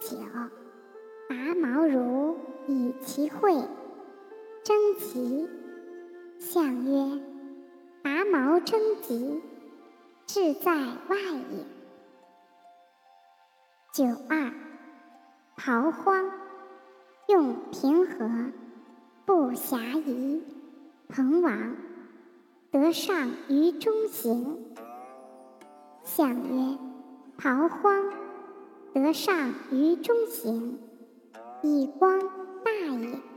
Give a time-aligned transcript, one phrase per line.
[0.00, 0.16] 九，
[1.28, 3.52] 拔毛如以其会，
[4.62, 5.48] 征吉。
[6.38, 7.20] 象曰：
[8.02, 9.42] 拔毛征吉，
[10.26, 11.16] 志在外
[11.50, 11.66] 也。
[13.92, 14.52] 九二，
[15.56, 16.30] 刨荒，
[17.28, 18.52] 用平和，
[19.24, 20.42] 不暇疑。
[21.08, 21.76] 朋王，
[22.70, 24.74] 得上于中行。
[26.02, 26.78] 象曰：
[27.38, 28.12] 刨荒，
[29.02, 30.78] 得上于中行，
[31.62, 32.20] 以光
[32.64, 33.33] 大也。